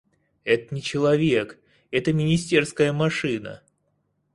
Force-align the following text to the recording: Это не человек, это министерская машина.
Это 0.45 0.73
не 0.73 0.81
человек, 0.81 1.59
это 1.91 2.11
министерская 2.11 2.91
машина. 2.91 3.61